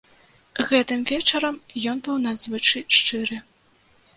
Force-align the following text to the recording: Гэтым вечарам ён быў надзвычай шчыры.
Гэтым 0.69 1.03
вечарам 1.09 1.59
ён 1.91 1.97
быў 2.07 2.17
надзвычай 2.25 2.83
шчыры. 2.99 3.37